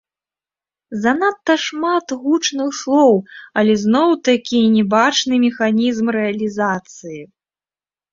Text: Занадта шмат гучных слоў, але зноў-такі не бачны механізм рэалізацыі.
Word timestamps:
Занадта 1.01 1.55
шмат 1.65 2.07
гучных 2.23 2.69
слоў, 2.77 3.13
але 3.63 3.73
зноў-такі 3.83 4.61
не 4.77 4.83
бачны 4.95 5.35
механізм 5.45 6.07
рэалізацыі. 6.17 7.21